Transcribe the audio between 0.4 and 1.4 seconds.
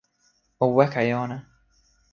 o weka e ona.